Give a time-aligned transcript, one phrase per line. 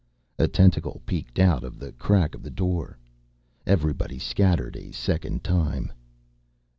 [0.39, 2.97] A tentacle peeked out of the crack of the door.
[3.67, 5.93] Everybody scattered a second time.